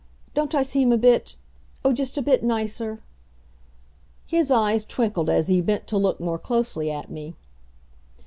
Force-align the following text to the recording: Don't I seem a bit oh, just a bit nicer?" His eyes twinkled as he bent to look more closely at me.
Don't 0.33 0.55
I 0.55 0.63
seem 0.63 0.91
a 0.91 0.97
bit 0.97 1.35
oh, 1.85 1.93
just 1.93 2.17
a 2.17 2.23
bit 2.23 2.41
nicer?" 2.41 3.03
His 4.25 4.49
eyes 4.49 4.83
twinkled 4.83 5.29
as 5.29 5.47
he 5.47 5.61
bent 5.61 5.85
to 5.89 5.97
look 5.99 6.19
more 6.19 6.39
closely 6.39 6.89
at 6.89 7.11
me. 7.11 7.35